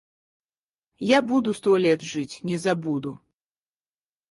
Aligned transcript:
Я 1.09 1.19
буду 1.21 1.53
сто 1.53 1.75
лет 1.77 2.01
жить, 2.01 2.39
не 2.41 2.57
забуду. 2.57 3.21